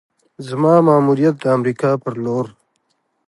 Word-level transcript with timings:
زما 0.47 0.73
ماموریت 0.87 1.35
د 1.39 1.43
امریکا 1.57 1.91
پر 2.03 2.13
لور: 2.23 2.45